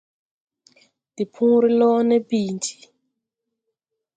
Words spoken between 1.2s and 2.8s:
pööre loone bi ti.